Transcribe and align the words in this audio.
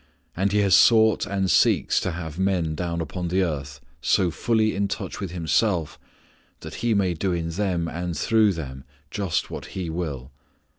And 0.35 0.51
He 0.51 0.61
has 0.61 0.73
sought 0.73 1.27
and 1.27 1.51
seeks 1.51 1.99
to 1.99 2.13
have 2.13 2.39
men 2.39 2.73
down 2.73 3.01
upon 3.01 3.27
the 3.27 3.43
earth 3.43 3.79
so 4.01 4.31
fully 4.31 4.75
in 4.75 4.87
touch 4.87 5.19
with 5.19 5.29
Himself 5.29 5.99
that 6.61 6.73
He 6.81 6.95
may 6.95 7.13
do 7.13 7.33
in 7.33 7.49
them 7.51 7.87
and 7.87 8.17
through 8.17 8.53
them 8.53 8.83
just 9.11 9.51
what 9.51 9.67
He 9.77 9.91
will. 9.91 10.31